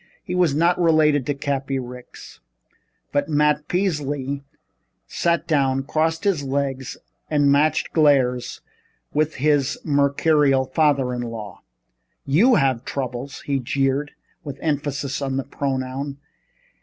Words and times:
He 0.23 0.33
was 0.33 0.55
not 0.55 0.81
related 0.81 1.27
to 1.27 1.35
Cappy 1.35 1.77
Ricks. 1.77 2.39
But 3.11 3.29
Matt 3.29 3.67
Peasley 3.67 4.43
sat 5.05 5.45
down, 5.45 5.83
crossed 5.83 6.23
his 6.23 6.41
legs 6.41 6.97
and 7.29 7.51
matched 7.51 7.93
glares 7.93 8.61
with 9.13 9.35
his 9.35 9.77
mercurial 9.83 10.65
father 10.65 11.13
in 11.13 11.21
law. 11.21 11.61
"You 12.25 12.55
have 12.55 12.83
troubles!" 12.83 13.41
he 13.43 13.59
jeered, 13.59 14.09
with 14.43 14.57
emphasis 14.59 15.21
on 15.21 15.37
the 15.37 15.43
pronoun. 15.43 16.17